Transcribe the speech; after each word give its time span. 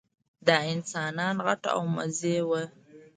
دا 0.47 0.55
انسانان 0.73 1.35
غټ 1.47 1.61
او 1.75 1.81
مزي 1.95 2.37
وو. 2.47 2.61